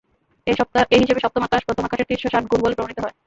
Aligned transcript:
এ 0.47 0.53
হিসেবে 1.01 1.23
সপ্তম 1.23 1.41
আকাশ 1.43 1.61
প্রথম 1.67 1.83
আকাশের 1.85 2.07
তিনশ 2.09 2.23
ষাট 2.33 2.43
গুণ 2.51 2.59
বলে 2.61 2.75
প্রমাণিত 2.77 2.99
হয়। 3.01 3.15